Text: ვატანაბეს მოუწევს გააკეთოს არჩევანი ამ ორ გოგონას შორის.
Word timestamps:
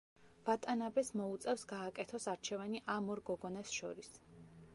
ვატანაბეს 0.45 1.11
მოუწევს 1.21 1.67
გააკეთოს 1.73 2.27
არჩევანი 2.33 2.83
ამ 2.95 3.13
ორ 3.17 3.23
გოგონას 3.29 3.77
შორის. 3.81 4.13